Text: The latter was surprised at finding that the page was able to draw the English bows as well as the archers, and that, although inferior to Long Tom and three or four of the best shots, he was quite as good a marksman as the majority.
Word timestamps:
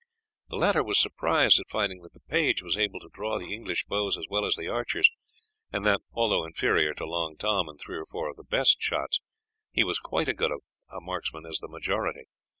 The 0.49 0.55
latter 0.57 0.81
was 0.83 0.97
surprised 0.97 1.59
at 1.59 1.69
finding 1.69 2.01
that 2.01 2.13
the 2.13 2.21
page 2.21 2.63
was 2.63 2.75
able 2.75 2.99
to 3.01 3.09
draw 3.13 3.37
the 3.37 3.53
English 3.53 3.83
bows 3.85 4.17
as 4.17 4.25
well 4.31 4.45
as 4.47 4.55
the 4.55 4.67
archers, 4.67 5.07
and 5.71 5.85
that, 5.85 6.01
although 6.11 6.43
inferior 6.43 6.95
to 6.95 7.05
Long 7.05 7.37
Tom 7.37 7.69
and 7.69 7.79
three 7.79 7.97
or 7.97 8.07
four 8.07 8.27
of 8.27 8.35
the 8.37 8.43
best 8.43 8.81
shots, 8.81 9.19
he 9.71 9.83
was 9.83 9.99
quite 9.99 10.27
as 10.27 10.33
good 10.37 10.49
a 10.51 10.99
marksman 11.01 11.45
as 11.45 11.59
the 11.59 11.67
majority. 11.67 12.23